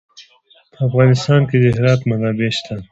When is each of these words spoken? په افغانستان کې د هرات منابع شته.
په 0.73 0.79
افغانستان 0.87 1.41
کې 1.49 1.57
د 1.63 1.65
هرات 1.77 2.01
منابع 2.09 2.49
شته. 2.57 2.75